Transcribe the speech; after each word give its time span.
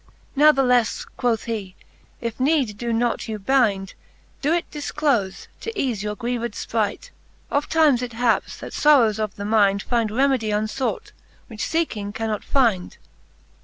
NathlefTe, 0.35 1.05
quoth 1.15 1.43
he, 1.43 1.75
if 2.21 2.39
need 2.39 2.79
doe 2.79 2.91
not 2.91 3.27
you 3.27 3.37
bynd. 3.37 3.93
Doe 4.41 4.51
it 4.53 4.71
difclofe, 4.71 5.45
to 5.59 5.71
eafe 5.73 6.01
your 6.01 6.15
grieved 6.15 6.55
Ipright: 6.55 7.11
Oft 7.51 7.71
times 7.71 8.01
it 8.01 8.13
haps, 8.13 8.57
that 8.57 8.73
forrowes 8.73 9.19
of 9.19 9.35
the 9.35 9.43
mynd 9.45 9.83
Find 9.83 10.09
remedie 10.09 10.49
unfought, 10.49 11.11
which 11.49 11.63
feeking 11.63 12.11
cannot 12.15 12.41
fynd.. 12.43 12.97